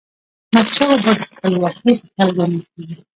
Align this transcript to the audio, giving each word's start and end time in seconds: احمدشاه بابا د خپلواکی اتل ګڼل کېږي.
احمدشاه 0.55 0.87
بابا 0.91 1.11
د 1.19 1.21
خپلواکی 1.31 1.93
اتل 2.19 2.29
ګڼل 2.37 2.61
کېږي. 2.73 2.95